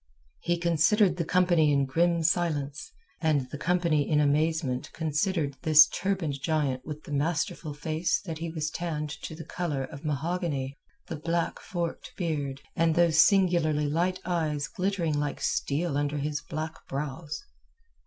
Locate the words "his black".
16.17-16.87